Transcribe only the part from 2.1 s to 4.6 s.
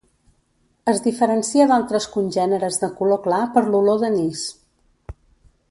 congèneres de color clar per l'olor d'anís.